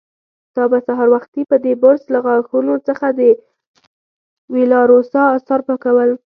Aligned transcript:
تا 0.55 0.63
به 0.71 0.77
سهار 0.87 1.07
وختي 1.15 1.41
په 1.51 1.55
دې 1.63 1.73
برس 1.83 2.03
له 2.13 2.19
غاښونو 2.25 2.75
څخه 2.87 3.07
د 3.19 3.21
وېلاروسا 4.53 5.21
آثار 5.37 5.61
پاکول. 5.67 6.11